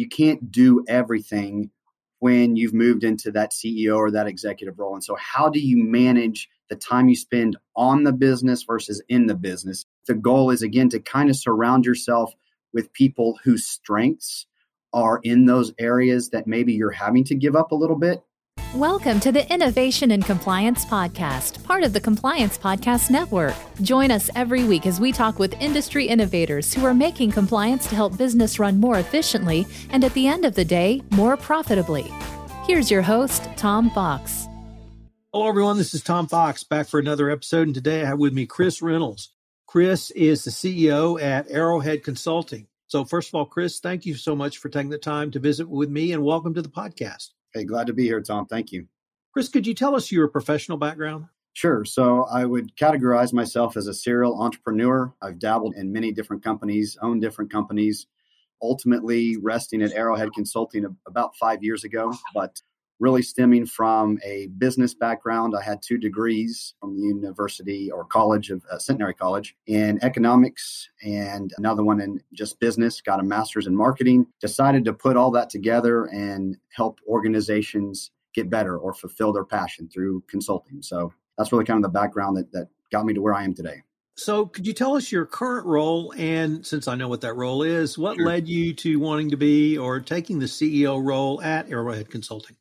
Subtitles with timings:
[0.00, 1.70] you can't do everything
[2.20, 4.94] when you've moved into that CEO or that executive role.
[4.94, 9.26] And so, how do you manage the time you spend on the business versus in
[9.26, 9.84] the business?
[10.06, 12.32] The goal is, again, to kind of surround yourself
[12.72, 14.46] with people whose strengths
[14.92, 18.22] are in those areas that maybe you're having to give up a little bit.
[18.76, 23.56] Welcome to the Innovation and Compliance Podcast, part of the Compliance Podcast Network.
[23.82, 27.96] Join us every week as we talk with industry innovators who are making compliance to
[27.96, 32.12] help business run more efficiently and at the end of the day, more profitably.
[32.64, 34.46] Here's your host, Tom Fox.
[35.32, 35.76] Hello, everyone.
[35.76, 37.66] This is Tom Fox back for another episode.
[37.66, 39.30] And today I have with me Chris Reynolds.
[39.66, 42.68] Chris is the CEO at Arrowhead Consulting.
[42.86, 45.68] So, first of all, Chris, thank you so much for taking the time to visit
[45.68, 47.30] with me and welcome to the podcast.
[47.52, 48.46] Hey, glad to be here, Tom.
[48.46, 48.86] Thank you.
[49.32, 51.26] Chris, could you tell us your professional background?
[51.52, 51.84] Sure.
[51.84, 55.12] So I would categorize myself as a serial entrepreneur.
[55.20, 58.06] I've dabbled in many different companies, owned different companies,
[58.62, 62.12] ultimately resting at Arrowhead Consulting about five years ago.
[62.34, 62.60] But
[63.00, 65.54] really stemming from a business background.
[65.58, 70.88] I had two degrees from the university or college of uh, Centenary College in economics
[71.02, 73.00] and another one in just business.
[73.00, 74.26] Got a master's in marketing.
[74.40, 79.88] Decided to put all that together and help organizations get better or fulfill their passion
[79.88, 80.82] through consulting.
[80.82, 83.54] So that's really kind of the background that, that got me to where I am
[83.54, 83.82] today.
[84.16, 86.12] So, could you tell us your current role?
[86.14, 88.26] And since I know what that role is, what sure.
[88.26, 92.56] led you to wanting to be or taking the CEO role at Arrowhead Consulting?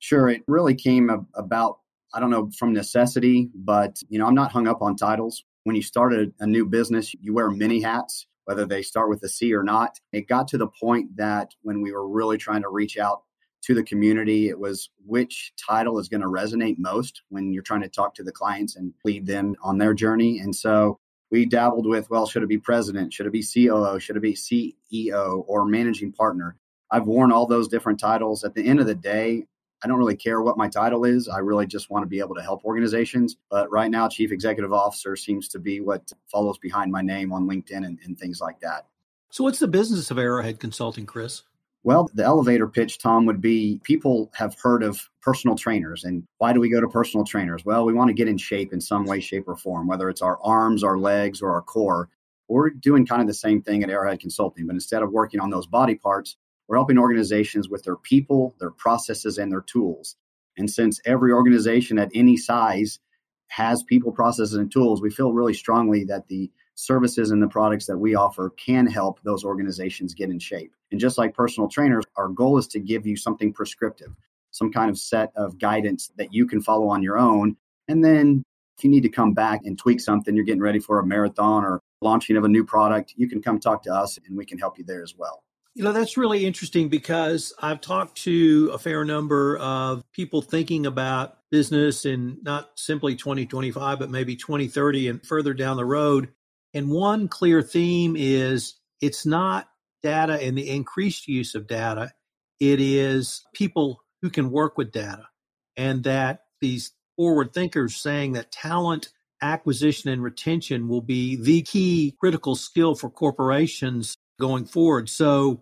[0.00, 0.28] Sure.
[0.28, 1.78] It really came about,
[2.12, 5.44] I don't know, from necessity, but, you know, I'm not hung up on titles.
[5.64, 9.22] When you start a, a new business, you wear many hats, whether they start with
[9.22, 10.00] a C or not.
[10.12, 13.22] It got to the point that when we were really trying to reach out
[13.64, 17.82] to the community, it was which title is going to resonate most when you're trying
[17.82, 20.38] to talk to the clients and lead them on their journey.
[20.38, 20.98] And so
[21.30, 23.12] we dabbled with, well, should it be president?
[23.12, 24.00] Should it be COO?
[24.00, 26.56] Should it be CEO or managing partner?
[26.90, 28.44] I've worn all those different titles.
[28.44, 29.44] At the end of the day,
[29.82, 31.28] I don't really care what my title is.
[31.28, 33.36] I really just want to be able to help organizations.
[33.50, 37.48] But right now, Chief Executive Officer seems to be what follows behind my name on
[37.48, 38.86] LinkedIn and, and things like that.
[39.30, 41.42] So, what's the business of Arrowhead Consulting, Chris?
[41.82, 46.04] Well, the elevator pitch, Tom, would be people have heard of personal trainers.
[46.04, 47.64] And why do we go to personal trainers?
[47.64, 50.20] Well, we want to get in shape in some way, shape, or form, whether it's
[50.20, 52.10] our arms, our legs, or our core.
[52.48, 55.48] We're doing kind of the same thing at Arrowhead Consulting, but instead of working on
[55.48, 56.36] those body parts,
[56.70, 60.14] we're helping organizations with their people, their processes, and their tools.
[60.56, 63.00] And since every organization at any size
[63.48, 67.86] has people, processes, and tools, we feel really strongly that the services and the products
[67.86, 70.72] that we offer can help those organizations get in shape.
[70.92, 74.14] And just like personal trainers, our goal is to give you something prescriptive,
[74.52, 77.56] some kind of set of guidance that you can follow on your own.
[77.88, 78.44] And then
[78.78, 81.64] if you need to come back and tweak something, you're getting ready for a marathon
[81.64, 84.58] or launching of a new product, you can come talk to us and we can
[84.58, 85.42] help you there as well.
[85.74, 90.84] You know, that's really interesting because I've talked to a fair number of people thinking
[90.84, 96.28] about business in not simply 2025, but maybe 2030 and further down the road.
[96.74, 99.68] And one clear theme is it's not
[100.02, 102.12] data and the increased use of data,
[102.58, 105.28] it is people who can work with data.
[105.76, 109.10] And that these forward thinkers saying that talent
[109.40, 115.08] acquisition and retention will be the key critical skill for corporations going forward.
[115.08, 115.60] So,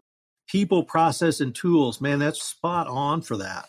[0.48, 3.66] people, process, and tools, man, that's spot on for that.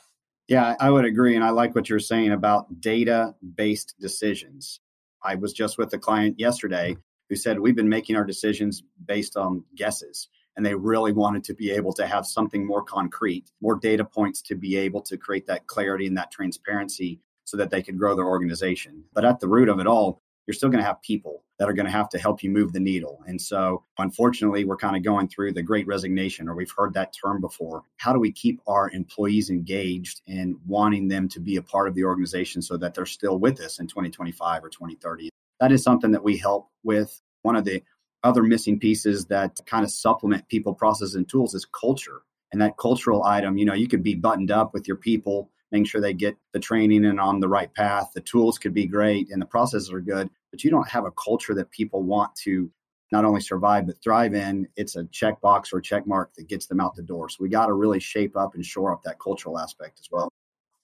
[0.48, 1.36] Yeah, I would agree.
[1.36, 4.80] And I like what you're saying about data based decisions.
[5.24, 6.98] I was just with a client yesterday
[7.30, 10.28] who said, We've been making our decisions based on guesses.
[10.58, 14.42] And they really wanted to be able to have something more concrete, more data points
[14.42, 18.16] to be able to create that clarity and that transparency so that they could grow
[18.16, 19.04] their organization.
[19.14, 21.74] But at the root of it all, you're still going to have people that are
[21.74, 23.22] going to have to help you move the needle.
[23.28, 27.14] And so, unfortunately, we're kind of going through the great resignation, or we've heard that
[27.14, 27.84] term before.
[27.98, 31.94] How do we keep our employees engaged and wanting them to be a part of
[31.94, 35.30] the organization so that they're still with us in 2025 or 2030?
[35.60, 37.22] That is something that we help with.
[37.44, 37.84] One of the
[38.24, 42.22] other missing pieces that kind of supplement people, processes, and tools is culture.
[42.52, 45.86] And that cultural item, you know, you could be buttoned up with your people making
[45.86, 48.12] sure they get the training and on the right path.
[48.14, 51.12] The tools could be great and the processes are good, but you don't have a
[51.12, 52.72] culture that people want to
[53.12, 54.68] not only survive but thrive in.
[54.76, 57.30] It's a checkbox or check mark that gets them out the door.
[57.30, 60.30] So we got to really shape up and shore up that cultural aspect as well.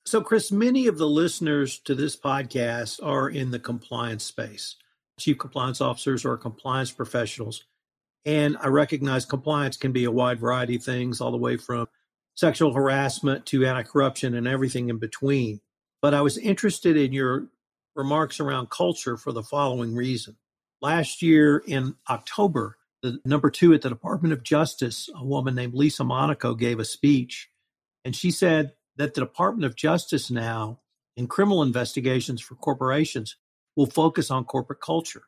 [0.05, 4.75] So, Chris, many of the listeners to this podcast are in the compliance space,
[5.17, 7.63] chief compliance officers or compliance professionals.
[8.23, 11.87] And I recognize compliance can be a wide variety of things, all the way from
[12.35, 15.59] sexual harassment to anti corruption and everything in between.
[16.01, 17.47] But I was interested in your
[17.95, 20.35] remarks around culture for the following reason.
[20.81, 25.73] Last year in October, the number two at the Department of Justice, a woman named
[25.73, 27.49] Lisa Monaco, gave a speech.
[28.03, 30.79] And she said that the Department of Justice now,
[31.15, 33.37] in criminal investigations for corporations,
[33.75, 35.23] will focus on corporate culture.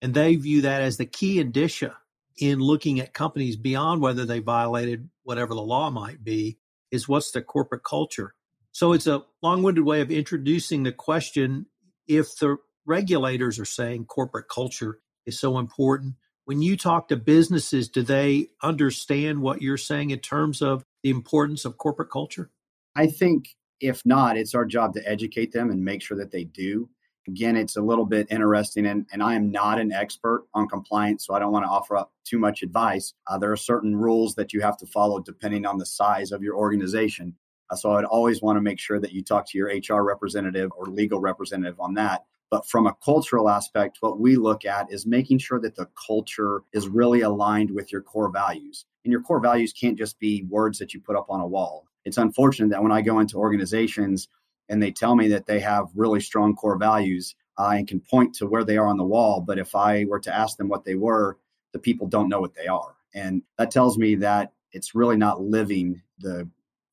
[0.00, 1.98] And they view that as the key indicia
[2.38, 6.58] in looking at companies beyond whether they violated whatever the law might be,
[6.90, 8.34] is what's the corporate culture.
[8.72, 11.66] So it's a long winded way of introducing the question
[12.06, 12.56] if the
[12.86, 16.14] regulators are saying corporate culture is so important.
[16.44, 21.10] When you talk to businesses, do they understand what you're saying in terms of the
[21.10, 22.50] importance of corporate culture?
[22.96, 23.46] I think
[23.80, 26.88] if not, it's our job to educate them and make sure that they do.
[27.28, 31.24] Again, it's a little bit interesting, and, and I am not an expert on compliance,
[31.24, 33.14] so I don't want to offer up too much advice.
[33.28, 36.42] Uh, there are certain rules that you have to follow depending on the size of
[36.42, 37.36] your organization.
[37.72, 40.70] Uh, so I'd always want to make sure that you talk to your HR representative
[40.76, 42.24] or legal representative on that.
[42.50, 46.60] But from a cultural aspect, what we look at is making sure that the culture
[46.74, 48.84] is really aligned with your core values.
[49.04, 51.86] And your core values can't just be words that you put up on a wall.
[52.04, 54.28] It's unfortunate that when I go into organizations,
[54.68, 58.46] and they tell me that they have really strong core values, I can point to
[58.46, 59.40] where they are on the wall.
[59.40, 61.38] But if I were to ask them what they were,
[61.72, 62.96] the people don't know what they are.
[63.14, 66.48] And that tells me that it's really not living the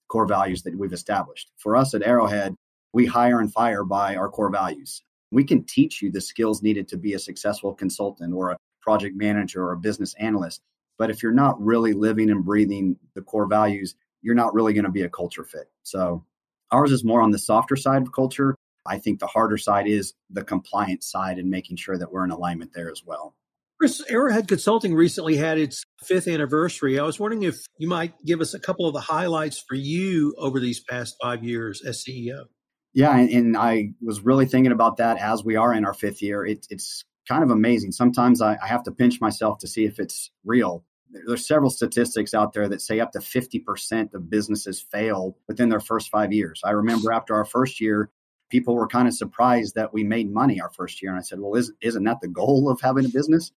[0.09, 1.51] core values that we've established.
[1.57, 2.56] For us at Arrowhead,
[2.94, 5.01] we hire and fire by our core values.
[5.31, 9.15] We can teach you the skills needed to be a successful consultant or a project
[9.15, 10.61] manager or a business analyst.
[10.97, 14.85] But if you're not really living and breathing the core values, you're not really going
[14.85, 15.69] to be a culture fit.
[15.83, 16.25] So
[16.71, 18.56] Ours is more on the softer side of culture.
[18.85, 22.31] I think the harder side is the compliance side and making sure that we're in
[22.31, 23.33] alignment there as well.
[23.79, 26.99] Chris, Arrowhead Consulting recently had its fifth anniversary.
[26.99, 30.35] I was wondering if you might give us a couple of the highlights for you
[30.37, 32.43] over these past five years as CEO.
[32.93, 36.21] Yeah, and, and I was really thinking about that as we are in our fifth
[36.21, 36.45] year.
[36.45, 37.93] It, it's kind of amazing.
[37.93, 40.83] Sometimes I, I have to pinch myself to see if it's real
[41.25, 45.79] there's several statistics out there that say up to 50% of businesses fail within their
[45.79, 46.61] first five years.
[46.63, 48.11] I remember after our first year,
[48.49, 51.11] people were kind of surprised that we made money our first year.
[51.11, 53.51] And I said, well, is, isn't that the goal of having a business?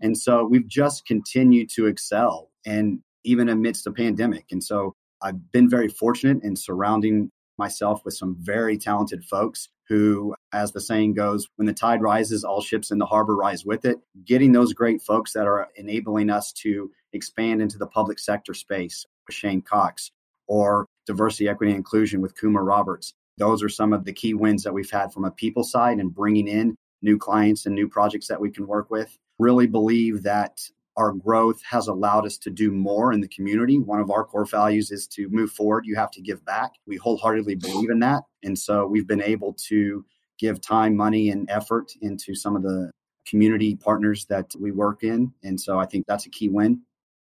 [0.00, 4.46] And so we've just continued to excel and even amidst the pandemic.
[4.50, 10.34] And so I've been very fortunate in surrounding myself with some very talented folks who,
[10.52, 13.84] as the saying goes, when the tide rises, all ships in the harbor rise with
[13.84, 13.98] it.
[14.24, 19.06] Getting those great folks that are enabling us to expand into the public sector space
[19.26, 20.10] with Shane Cox
[20.48, 23.14] or diversity, equity, and inclusion with Kuma Roberts.
[23.38, 26.14] Those are some of the key wins that we've had from a people side and
[26.14, 29.16] bringing in new clients and new projects that we can work with.
[29.38, 30.60] Really believe that
[30.96, 33.78] our growth has allowed us to do more in the community.
[33.78, 35.84] One of our core values is to move forward.
[35.84, 36.72] You have to give back.
[36.86, 38.22] We wholeheartedly believe in that.
[38.42, 40.04] And so we've been able to
[40.38, 42.90] give time, money, and effort into some of the
[43.26, 45.32] community partners that we work in.
[45.42, 46.80] And so I think that's a key win.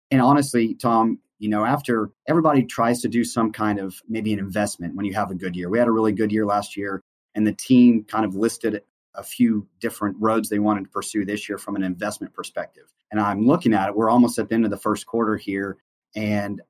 [0.09, 4.39] And honestly, Tom, you know, after everybody tries to do some kind of maybe an
[4.39, 7.01] investment when you have a good year, we had a really good year last year,
[7.35, 8.81] and the team kind of listed
[9.15, 12.85] a few different roads they wanted to pursue this year from an investment perspective.
[13.11, 15.77] And I'm looking at it, we're almost at the end of the first quarter here.
[16.15, 16.61] And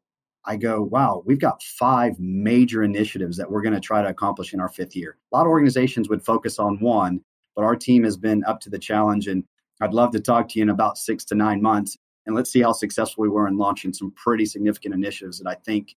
[0.45, 4.53] I go, wow, we've got five major initiatives that we're going to try to accomplish
[4.53, 5.17] in our fifth year.
[5.31, 7.21] A lot of organizations would focus on one,
[7.55, 9.27] but our team has been up to the challenge.
[9.27, 9.43] And
[9.81, 11.97] I'd love to talk to you in about six to nine months.
[12.25, 15.55] And let's see how successful we were in launching some pretty significant initiatives that I
[15.55, 15.95] think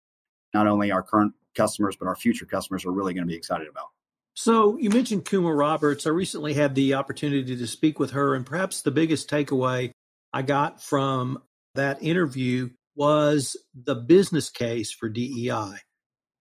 [0.53, 3.67] not only our current customers, but our future customers are really going to be excited
[3.67, 3.89] about.
[4.35, 6.05] So you mentioned Kuma Roberts.
[6.05, 9.91] I recently had the opportunity to speak with her, and perhaps the biggest takeaway
[10.33, 11.41] I got from
[11.75, 15.77] that interview was the business case for DEI.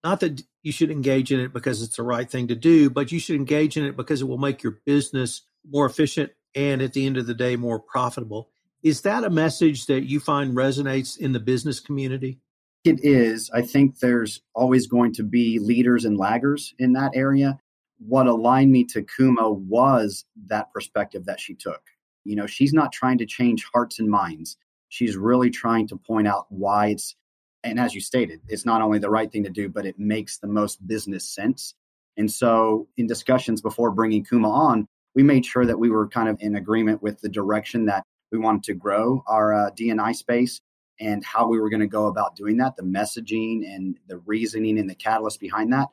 [0.03, 3.13] Not that you should engage in it because it's the right thing to do, but
[3.13, 6.93] you should engage in it because it will make your business more efficient and at
[6.93, 8.51] the end of the day more profitable.
[8.83, 12.41] Is that a message that you find resonates in the business community?
[12.85, 13.51] It is.
[13.55, 17.61] I think there's always going to be leaders and laggers in that area
[17.99, 21.83] what aligned me to Kuma was that perspective that she took.
[22.25, 24.57] You know, she's not trying to change hearts and minds.
[24.89, 27.17] She's really trying to point out why it's,
[27.63, 30.39] and as you stated, it's not only the right thing to do, but it makes
[30.39, 31.75] the most business sense.
[32.17, 36.29] And so, in discussions before bringing Kuma on, we made sure that we were kind
[36.29, 40.61] of in agreement with the direction that we wanted to grow our uh, DNI space
[41.01, 44.79] and how we were going to go about doing that, the messaging and the reasoning
[44.79, 45.89] and the catalyst behind that.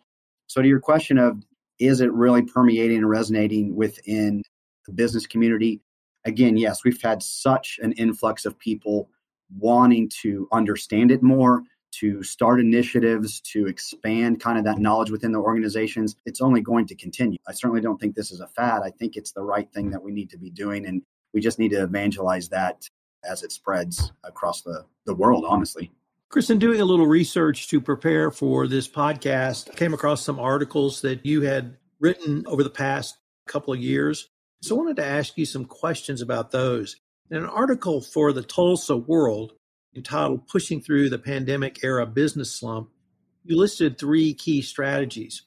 [0.48, 1.44] So, to your question of
[1.82, 4.44] is it really permeating and resonating within
[4.86, 5.82] the business community?
[6.26, 9.10] Again, yes, we've had such an influx of people
[9.58, 15.32] wanting to understand it more, to start initiatives, to expand kind of that knowledge within
[15.32, 16.16] the organizations.
[16.26, 17.40] It's only going to continue.
[17.48, 18.84] I certainly don't think this is a fad.
[18.84, 20.86] I think it's the right thing that we need to be doing.
[20.86, 21.02] And
[21.34, 22.88] we just need to evangelize that
[23.24, 25.92] as it spreads across the, the world, honestly.
[26.32, 30.40] Chris, in doing a little research to prepare for this podcast, I came across some
[30.40, 34.30] articles that you had written over the past couple of years.
[34.62, 36.96] So I wanted to ask you some questions about those.
[37.30, 39.52] In an article for the Tulsa World
[39.94, 42.92] entitled Pushing Through the Pandemic Era Business Slump,
[43.44, 45.42] you listed three key strategies.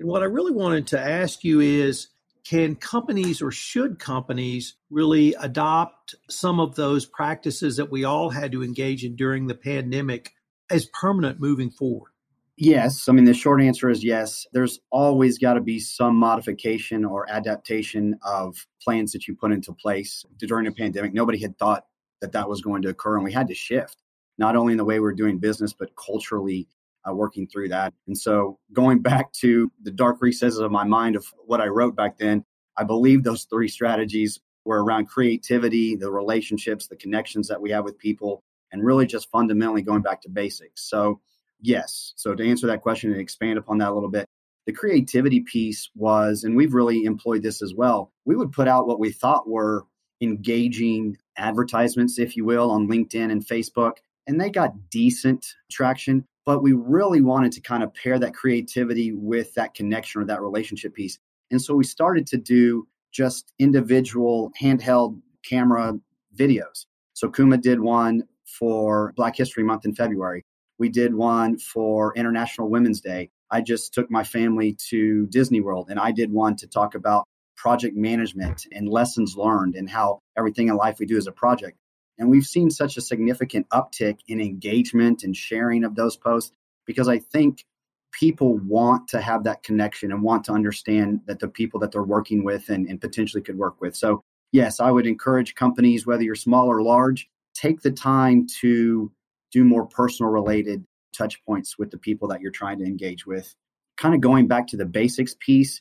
[0.00, 2.08] And what I really wanted to ask you is
[2.46, 8.52] can companies or should companies really adopt some of those practices that we all had
[8.52, 10.32] to engage in during the pandemic
[10.70, 12.10] as permanent moving forward?
[12.56, 13.08] Yes.
[13.08, 14.46] I mean, the short answer is yes.
[14.52, 19.72] There's always got to be some modification or adaptation of plans that you put into
[19.72, 21.12] place during the pandemic.
[21.12, 21.84] Nobody had thought
[22.20, 23.96] that that was going to occur, and we had to shift,
[24.38, 26.68] not only in the way we're doing business, but culturally
[27.08, 27.92] uh, working through that.
[28.06, 31.96] And so, going back to the dark recesses of my mind of what I wrote
[31.96, 32.44] back then,
[32.76, 37.84] I believe those three strategies were around creativity, the relationships, the connections that we have
[37.84, 38.42] with people,
[38.72, 40.88] and really just fundamentally going back to basics.
[40.88, 41.20] So,
[41.64, 42.12] Yes.
[42.16, 44.28] So to answer that question and expand upon that a little bit,
[44.66, 48.86] the creativity piece was, and we've really employed this as well, we would put out
[48.86, 49.84] what we thought were
[50.20, 53.94] engaging advertisements, if you will, on LinkedIn and Facebook,
[54.26, 56.26] and they got decent traction.
[56.46, 60.42] But we really wanted to kind of pair that creativity with that connection or that
[60.42, 61.18] relationship piece.
[61.50, 65.94] And so we started to do just individual handheld camera
[66.36, 66.86] videos.
[67.14, 70.44] So Kuma did one for Black History Month in February.
[70.78, 73.30] We did one for International Women's Day.
[73.50, 77.24] I just took my family to Disney World and I did one to talk about
[77.56, 81.78] project management and lessons learned and how everything in life we do is a project.
[82.18, 86.52] And we've seen such a significant uptick in engagement and sharing of those posts
[86.86, 87.64] because I think
[88.12, 92.02] people want to have that connection and want to understand that the people that they're
[92.02, 93.96] working with and, and potentially could work with.
[93.96, 99.10] So, yes, I would encourage companies, whether you're small or large, take the time to
[99.50, 100.84] do more personal related
[101.16, 103.54] touch points with the people that you're trying to engage with.
[103.96, 105.80] Kind of going back to the basics piece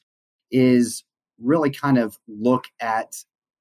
[0.51, 1.03] is
[1.39, 3.15] really kind of look at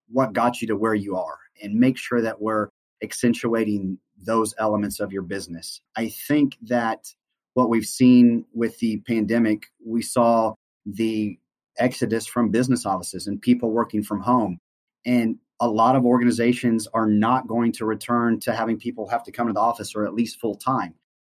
[0.09, 2.69] what got you to where you are and make sure that we're
[3.03, 5.81] accentuating those elements of your business.
[5.97, 7.07] I think that
[7.55, 10.55] what we've seen with the pandemic, we saw
[10.87, 11.39] the
[11.79, 14.59] exodus from business offices and people working from home.
[15.05, 19.33] And a lot of organizations are not going to return to having people have to
[19.33, 20.95] come to the office or at least full time.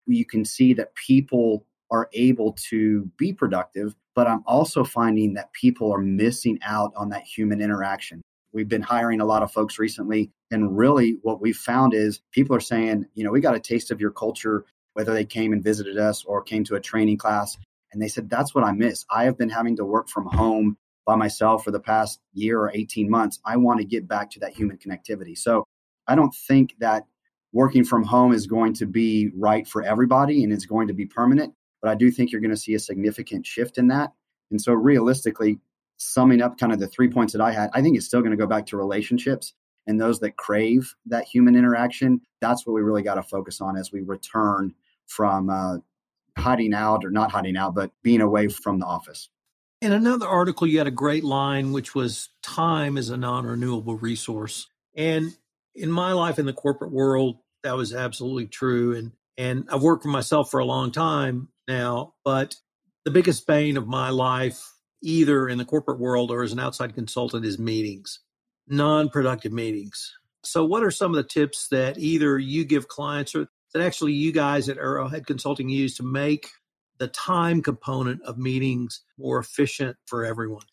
[0.06, 5.54] You can see that people are able to be productive, but I'm also finding that
[5.54, 8.22] people are missing out on that human interaction.
[8.54, 12.56] We've been hiring a lot of folks recently, and really what we've found is people
[12.56, 15.64] are saying, you know, we got a taste of your culture, whether they came and
[15.64, 17.58] visited us or came to a training class.
[17.92, 19.06] And they said, that's what I miss.
[19.10, 22.72] I have been having to work from home by myself for the past year or
[22.74, 23.40] 18 months.
[23.46, 25.38] I want to get back to that human connectivity.
[25.38, 25.66] So
[26.08, 27.06] I don't think that
[27.52, 31.06] working from home is going to be right for everybody and it's going to be
[31.06, 34.12] permanent, but I do think you're going to see a significant shift in that.
[34.52, 35.60] And so realistically,
[35.98, 38.32] summing up kind of the three points that I had, I think it's still going
[38.32, 39.54] to go back to relationships
[39.88, 42.22] and those that crave that human interaction.
[42.42, 44.74] That's what we really got to focus on as we return
[45.08, 45.78] from uh,
[46.38, 49.30] hiding out or not hiding out, but being away from the office.
[49.82, 53.98] In another article, you had a great line, which was time is a non renewable
[53.98, 54.68] resource.
[54.96, 55.36] And
[55.76, 58.96] in my life in the corporate world, that was absolutely true.
[58.96, 62.56] And, and I've worked for myself for a long time now, but
[63.04, 64.73] the biggest bane of my life,
[65.04, 68.20] either in the corporate world or as an outside consultant, is meetings,
[68.68, 70.14] non productive meetings.
[70.44, 74.14] So, what are some of the tips that either you give clients or that actually
[74.14, 76.50] you guys at Arrowhead Consulting use to make
[76.98, 80.64] the time component of meetings more efficient for everyone?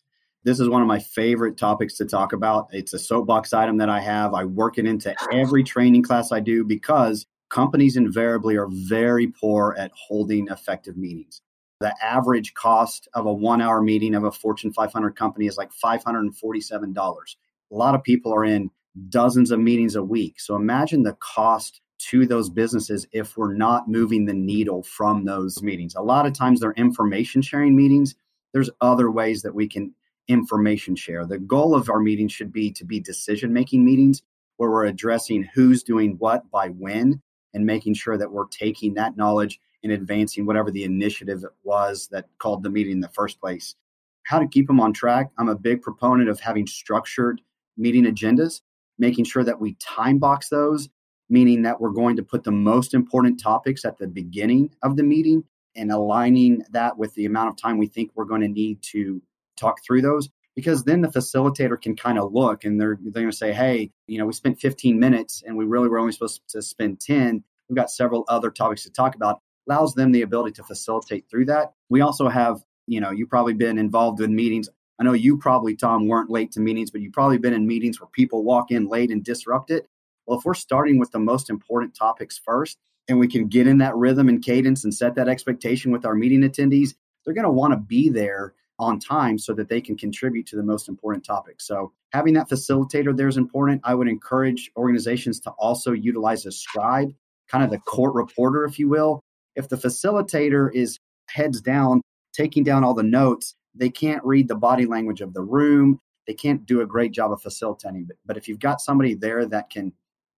[0.43, 2.67] This is one of my favorite topics to talk about.
[2.71, 4.33] It's a soapbox item that I have.
[4.33, 9.75] I work it into every training class I do because companies invariably are very poor
[9.77, 11.41] at holding effective meetings.
[11.81, 15.71] The average cost of a one hour meeting of a Fortune 500 company is like
[15.73, 17.35] $547.
[17.71, 18.69] A lot of people are in
[19.09, 20.39] dozens of meetings a week.
[20.39, 25.63] So imagine the cost to those businesses if we're not moving the needle from those
[25.63, 25.95] meetings.
[25.95, 28.13] A lot of times they're information sharing meetings.
[28.53, 29.93] There's other ways that we can
[30.27, 31.25] information share.
[31.25, 34.21] The goal of our meetings should be to be decision making meetings
[34.57, 37.21] where we're addressing who's doing what by when
[37.55, 42.27] and making sure that we're taking that knowledge and advancing whatever the initiative was that
[42.37, 43.75] called the meeting in the first place.
[44.23, 45.31] How to keep them on track.
[45.37, 47.41] I'm a big proponent of having structured
[47.77, 48.61] meeting agendas,
[48.99, 50.89] making sure that we time box those
[51.31, 55.03] meaning that we're going to put the most important topics at the beginning of the
[55.03, 55.43] meeting
[55.75, 59.21] and aligning that with the amount of time we think we're going to need to
[59.55, 60.29] talk through those.
[60.53, 63.89] because then the facilitator can kind of look and they're, they're going to say, hey,
[64.07, 67.41] you know, we spent 15 minutes and we really were only supposed to spend 10.
[67.69, 69.39] We've got several other topics to talk about.
[69.67, 71.73] Allows them the ability to facilitate through that.
[71.89, 74.69] We also have, you know, you've probably been involved in meetings.
[74.99, 77.99] I know you probably, Tom, weren't late to meetings, but you've probably been in meetings
[77.99, 79.87] where people walk in late and disrupt it.
[80.25, 82.77] Well, if we're starting with the most important topics first
[83.07, 86.15] and we can get in that rhythm and cadence and set that expectation with our
[86.15, 89.95] meeting attendees, they're going to want to be there on time so that they can
[89.95, 91.67] contribute to the most important topics.
[91.67, 93.81] So having that facilitator there is important.
[93.83, 97.13] I would encourage organizations to also utilize a scribe,
[97.47, 99.21] kind of the court reporter, if you will.
[99.55, 100.97] If the facilitator is
[101.29, 102.01] heads down,
[102.33, 105.99] taking down all the notes, they can't read the body language of the room.
[106.27, 108.05] They can't do a great job of facilitating.
[108.05, 109.93] But, but if you've got somebody there that can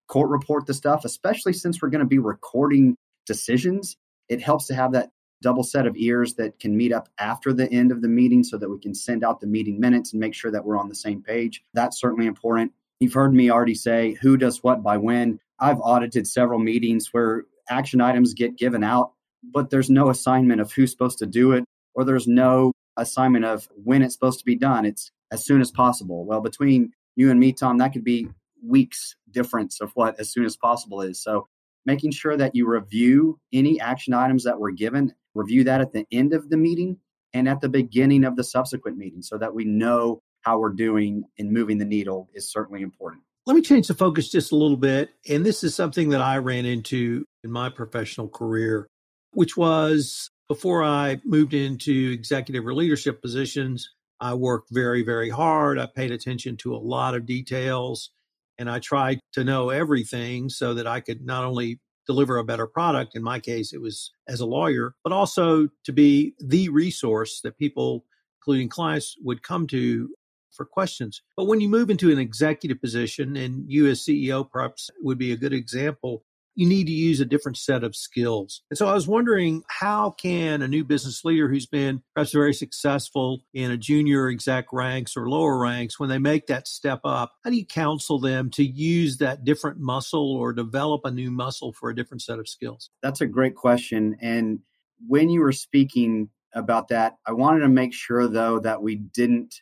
[0.08, 3.96] court report the stuff, especially since we're going to be recording decisions,
[4.28, 5.10] it helps to have that
[5.42, 8.56] double set of ears that can meet up after the end of the meeting so
[8.56, 10.94] that we can send out the meeting minutes and make sure that we're on the
[10.94, 11.62] same page.
[11.74, 12.72] That's certainly important.
[13.00, 15.38] You've heard me already say who does what by when.
[15.60, 20.72] I've audited several meetings where action items get given out, but there's no assignment of
[20.72, 24.56] who's supposed to do it, or there's no assignment of when it's supposed to be
[24.56, 24.84] done.
[24.84, 26.24] It's as soon as possible.
[26.24, 28.28] Well, between you and me, Tom, that could be
[28.66, 31.22] weeks difference of what as soon as possible is.
[31.22, 31.48] So
[31.84, 36.06] making sure that you review any action items that were given review that at the
[36.12, 36.96] end of the meeting
[37.32, 41.24] and at the beginning of the subsequent meeting so that we know how we're doing
[41.36, 43.22] in moving the needle is certainly important.
[43.46, 45.10] Let me change the focus just a little bit.
[45.28, 48.86] And this is something that I ran into in my professional career,
[49.32, 53.90] which was before I moved into executive or leadership positions.
[54.18, 55.78] I worked very, very hard.
[55.78, 58.10] I paid attention to a lot of details
[58.58, 62.66] and I tried to know everything so that I could not only deliver a better
[62.66, 63.14] product.
[63.14, 67.58] In my case, it was as a lawyer, but also to be the resource that
[67.58, 68.06] people,
[68.40, 70.08] including clients, would come to
[70.54, 71.22] for questions.
[71.36, 75.32] But when you move into an executive position, and you as CEO perhaps would be
[75.32, 78.62] a good example, you need to use a different set of skills.
[78.70, 82.54] And so I was wondering how can a new business leader who's been perhaps very
[82.54, 87.32] successful in a junior exec ranks or lower ranks, when they make that step up,
[87.42, 91.72] how do you counsel them to use that different muscle or develop a new muscle
[91.72, 92.90] for a different set of skills?
[93.02, 94.16] That's a great question.
[94.20, 94.60] And
[95.06, 99.56] when you were speaking about that, I wanted to make sure though that we didn't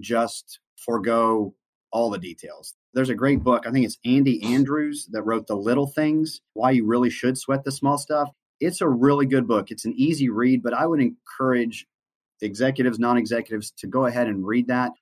[0.00, 1.54] just forego
[1.90, 2.74] all the details.
[2.94, 3.66] There's a great book.
[3.66, 7.64] I think it's Andy Andrews that wrote The Little Things Why You Really Should Sweat
[7.64, 8.30] the Small Stuff.
[8.60, 9.70] It's a really good book.
[9.70, 11.86] It's an easy read, but I would encourage
[12.40, 14.92] executives, non executives to go ahead and read that.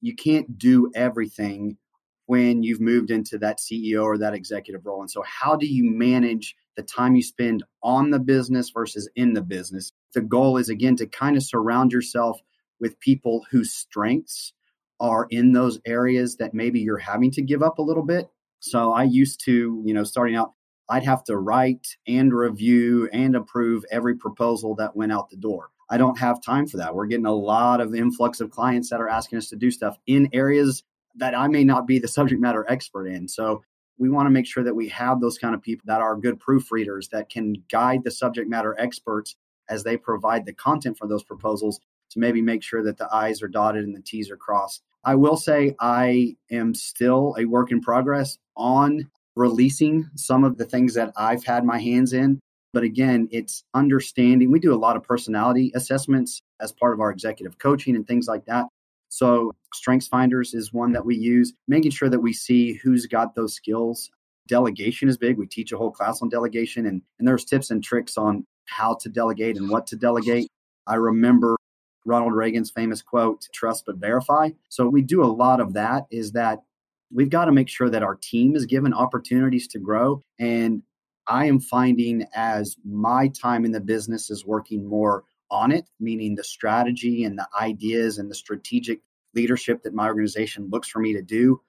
[0.00, 1.78] You can't do everything
[2.26, 5.00] when you've moved into that CEO or that executive role.
[5.00, 9.32] And so, how do you manage the time you spend on the business versus in
[9.32, 9.92] the business?
[10.12, 12.40] The goal is, again, to kind of surround yourself
[12.80, 14.52] with people whose strengths
[15.00, 18.28] are in those areas that maybe you're having to give up a little bit.
[18.60, 20.52] So I used to, you know, starting out,
[20.88, 25.70] I'd have to write and review and approve every proposal that went out the door.
[25.90, 26.94] I don't have time for that.
[26.94, 29.96] We're getting a lot of influx of clients that are asking us to do stuff
[30.06, 30.82] in areas
[31.16, 33.28] that I may not be the subject matter expert in.
[33.28, 33.62] So
[33.98, 36.38] we want to make sure that we have those kind of people that are good
[36.40, 39.36] proofreaders that can guide the subject matter experts
[39.68, 41.80] as they provide the content for those proposals
[42.16, 44.82] to maybe make sure that the I's are dotted and the T's are crossed.
[45.04, 50.64] I will say I am still a work in progress on releasing some of the
[50.64, 52.40] things that I've had my hands in.
[52.72, 54.50] But again, it's understanding.
[54.50, 58.26] We do a lot of personality assessments as part of our executive coaching and things
[58.26, 58.66] like that.
[59.08, 63.34] So, Strengths Finders is one that we use, making sure that we see who's got
[63.34, 64.10] those skills.
[64.48, 65.38] Delegation is big.
[65.38, 68.96] We teach a whole class on delegation, and, and there's tips and tricks on how
[69.00, 70.48] to delegate and what to delegate.
[70.86, 71.55] I remember
[72.06, 74.50] Ronald Reagan's famous quote, trust but verify.
[74.68, 76.60] So we do a lot of that is that
[77.12, 80.22] we've got to make sure that our team is given opportunities to grow.
[80.38, 80.82] And
[81.26, 86.34] I am finding as my time in the business is working more on it, meaning
[86.34, 89.00] the strategy and the ideas and the strategic
[89.34, 91.60] leadership that my organization looks for me to do.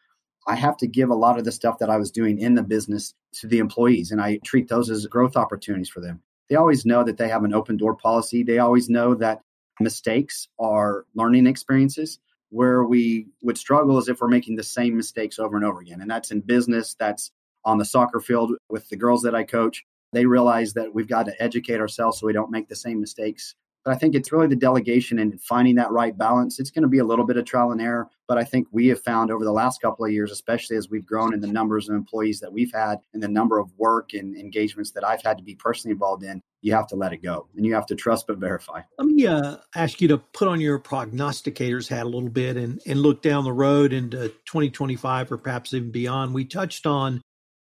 [0.47, 2.63] I have to give a lot of the stuff that I was doing in the
[2.63, 6.21] business to the employees, and I treat those as growth opportunities for them.
[6.49, 8.43] They always know that they have an open door policy.
[8.43, 9.41] They always know that
[9.79, 12.19] mistakes are learning experiences.
[12.49, 15.99] Where we would struggle is if we're making the same mistakes over and over again.
[15.99, 17.31] And that's in business, that's
[17.65, 19.83] on the soccer field with the girls that I coach.
[20.13, 23.55] They realize that we've got to educate ourselves so we don't make the same mistakes.
[23.83, 26.59] But I think it's really the delegation and finding that right balance.
[26.59, 28.87] It's going to be a little bit of trial and error, but I think we
[28.87, 31.87] have found over the last couple of years, especially as we've grown in the numbers
[31.87, 35.37] of employees that we've had and the number of work and engagements that I've had
[35.37, 37.95] to be personally involved in, you have to let it go and you have to
[37.95, 38.81] trust but verify.
[38.99, 42.81] Let me uh, ask you to put on your prognosticator's hat a little bit and,
[42.85, 46.33] and look down the road into 2025 or perhaps even beyond.
[46.33, 47.21] We touched on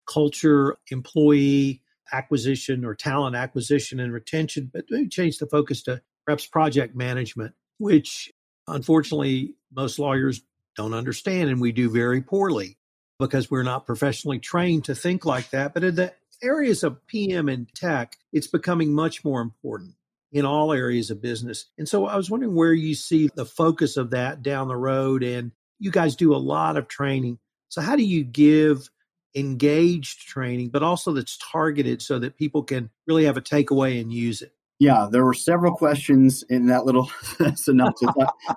[0.09, 6.47] culture, employee acquisition or talent acquisition and retention, but maybe change the focus to perhaps
[6.47, 8.31] project management, which
[8.69, 10.43] unfortunately most lawyers
[10.77, 12.79] don't understand and we do very poorly
[13.19, 15.75] because we're not professionally trained to think like that.
[15.75, 19.95] But in the areas of PM and tech, it's becoming much more important
[20.33, 21.67] in all areas of business.
[21.79, 25.23] And so I was wondering where you see the focus of that down the road.
[25.23, 27.39] And you guys do a lot of training.
[27.69, 28.89] So, how do you give
[29.35, 34.13] engaged training, but also that's targeted so that people can really have a takeaway and
[34.13, 34.53] use it?
[34.79, 37.11] Yeah, there were several questions in that little
[37.55, 38.09] synopsis.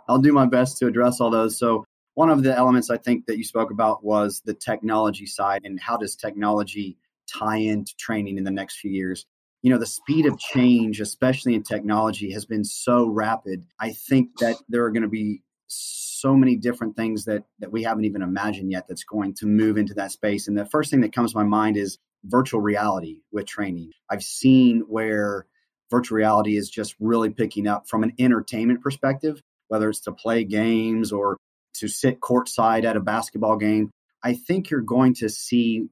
[0.07, 1.57] I'll do my best to address all those.
[1.57, 5.61] So, one of the elements I think that you spoke about was the technology side
[5.65, 6.97] and how does technology
[7.31, 9.25] tie into training in the next few years.
[9.61, 13.65] You know, the speed of change, especially in technology, has been so rapid.
[13.79, 17.83] I think that there are going to be so many different things that that we
[17.83, 20.47] haven't even imagined yet that's going to move into that space.
[20.47, 23.91] And the first thing that comes to my mind is virtual reality with training.
[24.09, 25.45] I've seen where
[25.91, 30.43] virtual reality is just really picking up from an entertainment perspective, whether it's to play
[30.43, 31.37] games or
[31.75, 33.91] to sit courtside at a basketball game.
[34.23, 35.87] I think you're going to see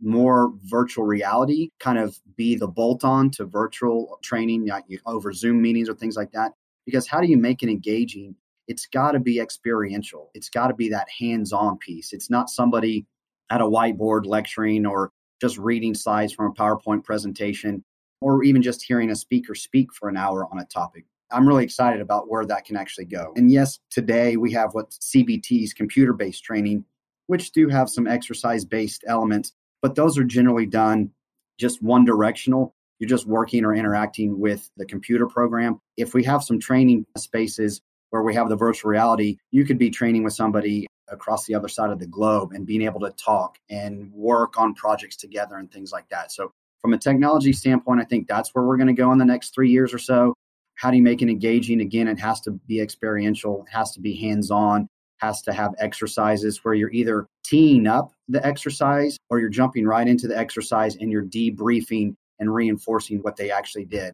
[0.00, 5.62] more virtual reality kind of be the bolt on to virtual training like over Zoom
[5.62, 6.52] meetings or things like that.
[6.84, 8.34] Because how do you make it engaging?
[8.68, 12.12] It's got to be experiential, it's got to be that hands on piece.
[12.12, 13.06] It's not somebody
[13.50, 17.84] at a whiteboard lecturing or just reading slides from a PowerPoint presentation
[18.20, 21.04] or even just hearing a speaker speak for an hour on a topic.
[21.30, 23.32] I'm really excited about where that can actually go.
[23.36, 26.84] And yes, today we have what CBT's computer based training,
[27.26, 29.52] which do have some exercise based elements,
[29.86, 31.12] but those are generally done
[31.60, 32.74] just one directional.
[32.98, 35.78] You're just working or interacting with the computer program.
[35.96, 39.90] If we have some training spaces where we have the virtual reality, you could be
[39.90, 43.58] training with somebody across the other side of the globe and being able to talk
[43.70, 46.32] and work on projects together and things like that.
[46.32, 49.24] So, from a technology standpoint, I think that's where we're going to go in the
[49.24, 50.34] next three years or so.
[50.74, 51.80] How do you make it engaging?
[51.80, 55.74] Again, it has to be experiential, it has to be hands on, has to have
[55.78, 60.96] exercises where you're either teeing up the exercise or you're jumping right into the exercise
[60.96, 64.12] and you're debriefing and reinforcing what they actually did.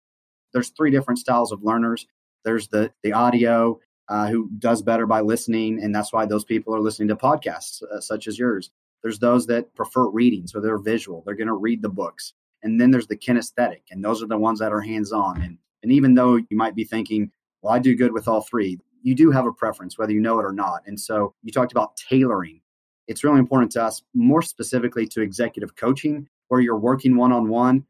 [0.53, 2.07] There's three different styles of learners.
[2.45, 6.75] There's the the audio uh, who does better by listening, and that's why those people
[6.75, 8.71] are listening to podcasts uh, such as yours.
[9.03, 11.23] There's those that prefer reading, so they're visual.
[11.25, 14.39] They're going to read the books, and then there's the kinesthetic, and those are the
[14.39, 15.41] ones that are hands on.
[15.43, 17.31] And and even though you might be thinking,
[17.63, 20.39] well, I do good with all three, you do have a preference, whether you know
[20.39, 20.83] it or not.
[20.87, 22.61] And so you talked about tailoring.
[23.09, 27.49] It's really important to us, more specifically to executive coaching, where you're working one on
[27.49, 27.85] one.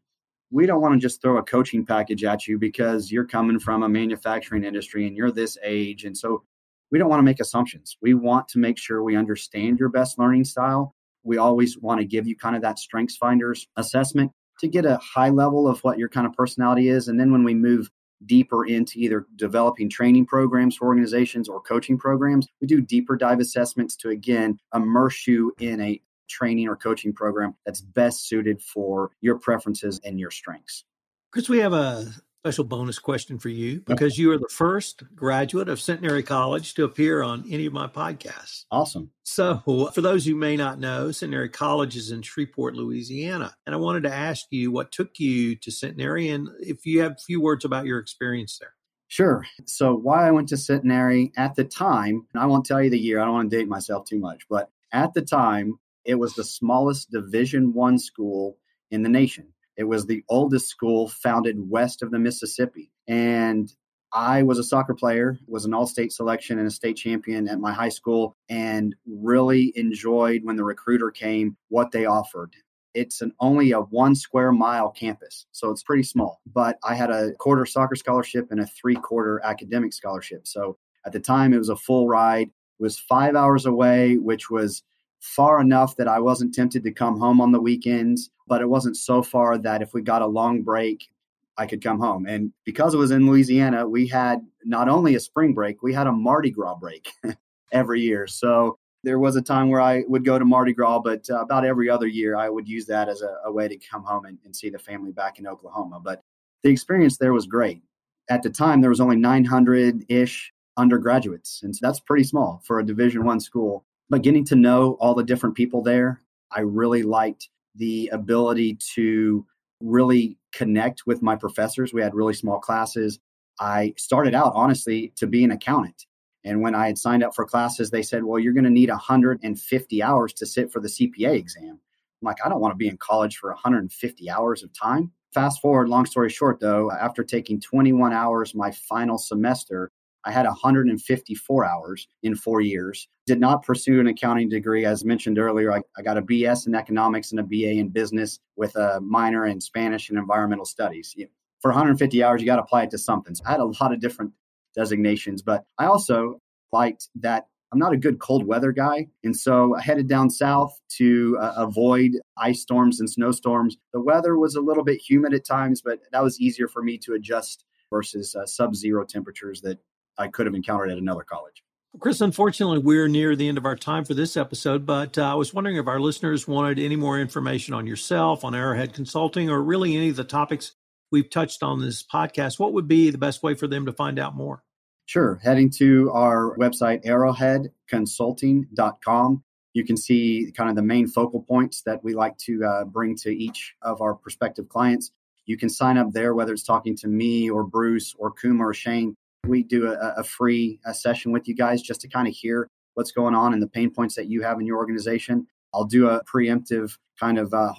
[0.51, 3.83] We don't want to just throw a coaching package at you because you're coming from
[3.83, 6.05] a manufacturing industry and you're this age.
[6.05, 6.45] And so
[6.91, 7.97] we don't want to make assumptions.
[8.03, 10.95] We want to make sure we understand your best learning style.
[11.25, 14.99] We always want to give you kind of that strengths finders assessment to get a
[14.99, 17.09] high level of what your kind of personality is.
[17.09, 17.91] And then when we move
[18.27, 22.47] deeper into either developing training programs for organizations or coaching programs.
[22.61, 27.55] We do deeper dive assessments to again immerse you in a training or coaching program
[27.67, 30.85] that's best suited for your preferences and your strengths.
[31.31, 35.69] Chris, we have a special bonus question for you because you are the first graduate
[35.69, 38.65] of Centenary College to appear on any of my podcasts.
[38.69, 39.13] Awesome.
[39.23, 39.63] So,
[39.95, 43.55] for those who may not know, Centenary College is in Shreveport, Louisiana.
[43.65, 47.13] And I wanted to ask you what took you to Centenary and if you have
[47.13, 48.75] a few words about your experience there.
[49.07, 49.47] Sure.
[49.67, 52.99] So, why I went to Centenary at the time, and I won't tell you the
[52.99, 55.75] year, I don't want to date myself too much, but at the time,
[56.05, 58.59] it was the smallest Division One school
[58.91, 59.47] in the nation.
[59.77, 62.91] It was the oldest school founded west of the Mississippi.
[63.09, 63.73] And
[64.13, 67.61] I was a soccer player, was an all state selection and a state champion at
[67.61, 72.55] my high school, and really enjoyed when the recruiter came what they offered.
[72.95, 76.43] It's an only a one square mile campus, so it's pretty small.
[76.47, 80.47] But I had a quarter soccer scholarship and a three quarter academic scholarship.
[80.47, 82.49] So at the time, it was a full ride.
[82.49, 84.83] It was five hours away, which was
[85.23, 88.97] far enough that I wasn't tempted to come home on the weekends, but it wasn't
[88.97, 91.09] so far that if we got a long break,
[91.57, 92.27] I could come home.
[92.27, 96.09] And because it was in Louisiana, we had not only a spring break, we had
[96.09, 97.13] a Mardi Gras break
[97.73, 98.27] every year.
[98.27, 101.65] So there was a time where I would go to Mardi Gras, but uh, about
[101.65, 104.39] every other year, I would use that as a, a way to come home and,
[104.45, 106.01] and see the family back in Oklahoma.
[106.03, 106.21] But
[106.65, 107.81] the experience there was great.
[108.29, 112.81] At the time, there was only 900 ish undergraduates, and so that's pretty small for
[112.81, 117.03] a Division One school but getting to know all the different people there, I really
[117.03, 119.47] liked the ability to
[119.81, 121.93] really connect with my professors.
[121.93, 123.19] We had really small classes.
[123.59, 126.07] I started out, honestly, to be an accountant.
[126.45, 128.91] And when I had signed up for classes, they said, well, you're going to need
[128.91, 131.71] 150 hours to sit for the CPA exam.
[131.71, 135.13] I'm like, I don't want to be in college for 150 hours of time.
[135.33, 139.91] Fast forward, long story short, though, after taking 21 hours my final semester,
[140.25, 143.09] I had 154 hours in four years.
[143.27, 144.85] Did not pursue an accounting degree.
[144.85, 148.39] As mentioned earlier, I, I, got a BS in economics and a BA in business
[148.57, 151.15] with a minor in Spanish and environmental studies.
[151.61, 153.35] For 150 hours, you got to apply it to something.
[153.35, 154.33] So I had a lot of different
[154.75, 156.41] designations, but I also
[156.73, 159.07] liked that I'm not a good cold weather guy.
[159.25, 163.79] And so I headed down south to uh, avoid ice storms and snowstorms.
[163.95, 166.99] The weather was a little bit humid at times, but that was easier for me
[166.99, 169.79] to adjust versus uh, sub zero temperatures that
[170.19, 171.63] I could have encountered at another college.
[172.01, 175.35] Chris, unfortunately, we're near the end of our time for this episode, but uh, I
[175.35, 179.63] was wondering if our listeners wanted any more information on yourself, on Arrowhead Consulting, or
[179.63, 180.73] really any of the topics
[181.11, 182.59] we've touched on this podcast.
[182.59, 184.63] What would be the best way for them to find out more?
[185.05, 185.39] Sure.
[185.43, 189.45] Heading to our website, arrowheadconsulting.com,
[189.75, 193.17] you can see kind of the main focal points that we like to uh, bring
[193.17, 195.11] to each of our prospective clients.
[195.45, 198.73] You can sign up there, whether it's talking to me or Bruce or Kuma or
[198.73, 199.15] Shane
[199.47, 202.71] we do a, a free a session with you guys just to kind of hear
[202.95, 205.47] what's going on and the pain points that you have in your organization.
[205.75, 207.73] I'll do a preemptive kind of uh,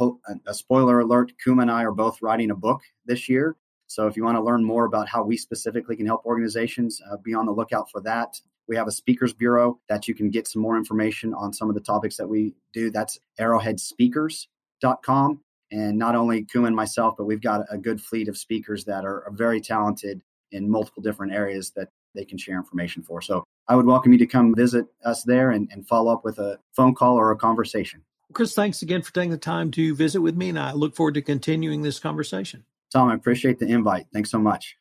[0.48, 1.32] a spoiler alert.
[1.44, 3.56] Kuma and I are both writing a book this year.
[3.88, 7.18] So if you want to learn more about how we specifically can help organizations, uh,
[7.18, 8.40] be on the lookout for that.
[8.68, 11.76] We have a speakers bureau that you can get some more information on some of
[11.76, 12.90] the topics that we do.
[12.90, 15.42] That's arrowheadspeakers.com.
[15.72, 19.06] And not only Kuma and myself, but we've got a good fleet of speakers that
[19.06, 20.22] are, are very talented
[20.54, 23.22] in multiple different areas that they can share information for.
[23.22, 26.40] So I would welcome you to come visit us there and, and follow up with
[26.40, 28.04] a phone call or a conversation.
[28.34, 31.14] Chris, thanks again for taking the time to visit with me, and I look forward
[31.16, 32.66] to continuing this conversation.
[32.92, 34.08] Tom, I appreciate the invite.
[34.12, 34.78] Thanks so much.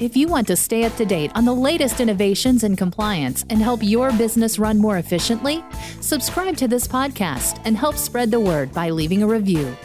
[0.00, 3.60] If you want to stay up to date on the latest innovations in compliance and
[3.60, 5.62] help your business run more efficiently,
[6.00, 9.76] subscribe to this podcast and help spread the word by leaving a review.